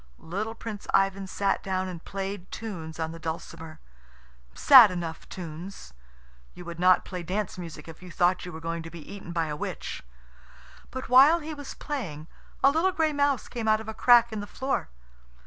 Little 0.17 0.55
Prince 0.55 0.87
Ivan 0.95 1.27
sat 1.27 1.61
down 1.61 1.87
and 1.87 2.03
played 2.03 2.49
tunes 2.51 2.97
on 2.99 3.11
the 3.11 3.19
dulcimer 3.19 3.79
sad 4.55 4.89
enough 4.89 5.29
tunes. 5.29 5.93
You 6.55 6.65
would 6.65 6.79
not 6.79 7.05
play 7.05 7.21
dance 7.21 7.55
music 7.59 7.87
if 7.87 8.01
you 8.01 8.09
thought 8.09 8.43
you 8.43 8.51
were 8.51 8.59
going 8.61 8.81
to 8.81 8.89
be 8.89 9.07
eaten 9.13 9.31
by 9.31 9.45
a 9.45 9.55
witch. 9.55 10.01
But 10.89 11.07
while 11.07 11.37
he 11.39 11.53
was 11.53 11.75
playing 11.75 12.25
a 12.63 12.71
little 12.71 12.91
gray 12.91 13.13
mouse 13.13 13.47
came 13.47 13.67
out 13.67 13.79
of 13.79 13.87
a 13.87 13.93
crack 13.93 14.33
in 14.33 14.39
the 14.39 14.47
floor. 14.47 14.89